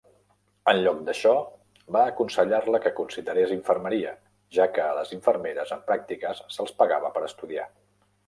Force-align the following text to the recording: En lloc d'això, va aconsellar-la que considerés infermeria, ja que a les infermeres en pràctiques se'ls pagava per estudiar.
En 0.71 0.77
lloc 0.85 1.01
d'això, 1.09 1.33
va 1.95 2.05
aconsellar-la 2.11 2.79
que 2.85 2.93
considerés 3.01 3.53
infermeria, 3.57 4.15
ja 4.59 4.67
que 4.77 4.87
a 4.87 4.97
les 5.01 5.13
infermeres 5.17 5.75
en 5.77 5.85
pràctiques 5.91 6.41
se'ls 6.57 6.77
pagava 6.83 7.13
per 7.19 7.23
estudiar. 7.29 7.67